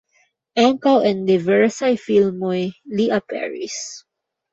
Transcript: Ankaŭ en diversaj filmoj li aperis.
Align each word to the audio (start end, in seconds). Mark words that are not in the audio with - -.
Ankaŭ 0.59 0.93
en 1.09 1.19
diversaj 1.27 1.89
filmoj 2.05 2.55
li 3.01 3.07
aperis. 3.19 3.77